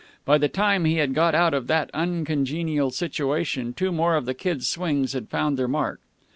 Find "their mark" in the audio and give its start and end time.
5.59-5.99